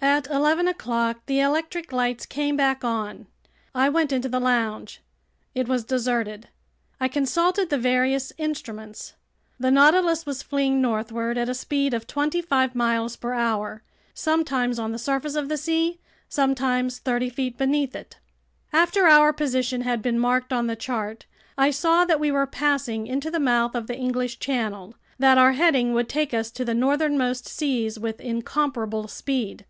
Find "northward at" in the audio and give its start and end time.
10.82-11.48